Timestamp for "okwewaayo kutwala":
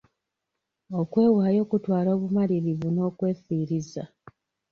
0.99-2.09